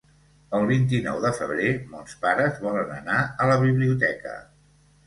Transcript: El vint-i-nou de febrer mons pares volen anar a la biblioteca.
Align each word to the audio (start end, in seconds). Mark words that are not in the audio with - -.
El 0.59 0.63
vint-i-nou 0.69 1.19
de 1.25 1.31
febrer 1.41 1.75
mons 1.93 2.17
pares 2.27 2.59
volen 2.65 2.91
anar 2.99 3.23
a 3.47 3.53
la 3.55 3.61
biblioteca. 3.69 4.39